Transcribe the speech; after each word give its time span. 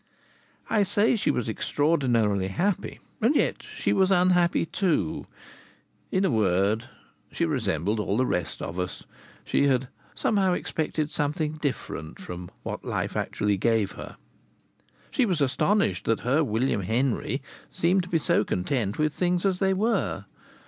I 0.67 0.81
say 0.81 1.15
she 1.15 1.29
was 1.29 1.47
extraordinarily 1.47 2.47
happy; 2.47 2.99
and 3.21 3.35
yet 3.35 3.61
she 3.61 3.93
was 3.93 4.09
unhappy 4.09 4.65
too. 4.65 5.27
In 6.11 6.25
a 6.25 6.31
word, 6.31 6.85
she 7.31 7.45
resembled 7.45 7.99
all 7.99 8.17
the 8.17 8.25
rest 8.25 8.63
of 8.63 8.79
us 8.79 9.03
she 9.45 9.65
had 9.67 9.89
"somehow 10.15 10.53
expected 10.53 11.11
something 11.11 11.53
different" 11.61 12.19
from 12.19 12.49
what 12.63 12.83
life 12.83 13.15
actually 13.15 13.57
gave 13.57 13.91
her. 13.91 14.17
She 15.11 15.23
was 15.27 15.39
astonished 15.39 16.05
that 16.05 16.21
her 16.21 16.43
William 16.43 16.81
Henry 16.81 17.43
seemed 17.71 18.01
to 18.01 18.09
be 18.09 18.17
so 18.17 18.43
content 18.43 18.97
with 18.97 19.13
things 19.13 19.45
as 19.45 19.59
they 19.59 19.71
were. 19.75 20.25